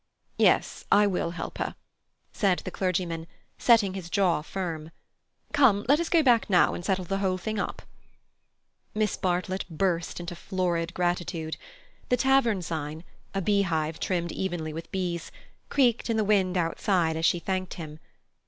[0.39, 1.75] "Yes, I will help her,"
[2.33, 3.27] said the clergyman,
[3.59, 4.89] setting his jaw firm.
[5.53, 7.83] "Come, let us go back now, and settle the whole thing up."
[8.95, 11.55] Miss Bartlett burst into florid gratitude.
[12.09, 17.75] The tavern sign—a beehive trimmed evenly with bees—creaked in the wind outside as she thanked
[17.75, 17.99] him.